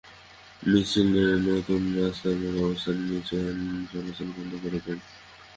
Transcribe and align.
মিছিল 0.61 1.07
নিয়ে 1.13 1.33
নতুন 1.47 1.81
রাস্তা 1.97 2.29
মোড়ে 2.39 2.59
অবস্থান 2.65 2.97
নিয়ে 3.01 3.21
যান 3.27 3.57
চলাচল 3.91 4.29
বন্ধ 4.35 4.51
করে 4.63 4.79
দেন। 4.85 4.99